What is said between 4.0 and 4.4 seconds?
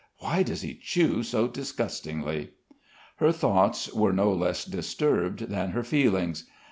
no